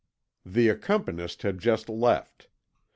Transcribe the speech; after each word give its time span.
The 0.43 0.67
accompanist 0.67 1.43
had 1.43 1.59
just 1.59 1.87
left. 1.87 2.47